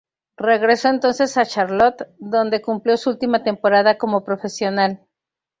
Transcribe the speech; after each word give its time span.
Regresó 0.39 0.87
entonces 0.87 1.37
a 1.37 1.45
Charlotte, 1.45 2.07
donde 2.17 2.63
cumplió 2.63 2.97
su 2.97 3.11
última 3.11 3.43
temporada 3.43 3.99
como 3.99 4.23
profesional. 4.23 5.05